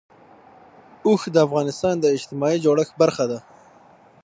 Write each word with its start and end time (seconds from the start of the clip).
اوښ 1.07 1.21
د 1.31 1.35
افغانستان 1.47 1.95
د 1.99 2.05
اجتماعي 2.17 2.57
جوړښت 2.65 2.93
برخه 3.01 3.25
ده. 3.31 3.39